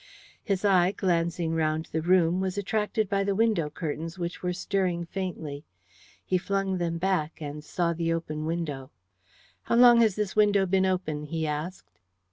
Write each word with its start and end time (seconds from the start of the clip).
His 0.43 0.65
eye, 0.65 0.93
glancing 0.93 1.53
round 1.53 1.85
the 1.91 2.01
room, 2.01 2.41
was 2.41 2.57
attracted 2.57 3.07
by 3.07 3.23
the 3.23 3.35
window 3.35 3.69
curtains, 3.69 4.17
which 4.17 4.41
were 4.41 4.51
stirring 4.51 5.05
faintly. 5.05 5.63
He 6.25 6.39
flung 6.39 6.79
them 6.79 6.97
back, 6.97 7.39
and 7.39 7.63
saw 7.63 7.93
the 7.93 8.11
open 8.11 8.47
window. 8.47 8.89
"How 9.65 9.75
long 9.75 10.01
has 10.01 10.15
this 10.15 10.35
window 10.35 10.65
been 10.65 10.87
open?" 10.87 11.25
he 11.25 11.45
asked. 11.45 11.99